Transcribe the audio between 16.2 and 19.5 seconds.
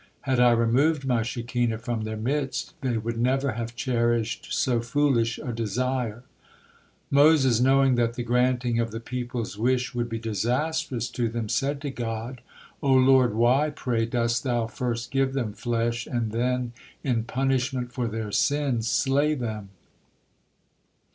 then, in punishment for their sin, slay